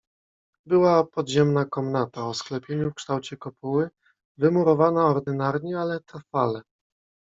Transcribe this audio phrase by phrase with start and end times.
[0.65, 3.89] "Była podziemna komnata o sklepieniu w kształcie kopuły,
[4.37, 6.61] wymurowana ordynarnie ale trwale."